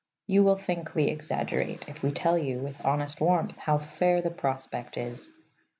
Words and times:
You 0.25 0.41
will 0.41 0.55
think 0.57 0.95
we 0.95 1.03
exaggerate 1.03 1.87
if 1.87 2.01
we 2.01 2.09
tell 2.11 2.35
you, 2.35 2.57
with 2.57 2.83
honest 2.83 3.21
warmth, 3.21 3.55
how 3.59 3.77
fair 3.77 4.19
the 4.19 4.31
prospect 4.31 4.97
is. 4.97 5.29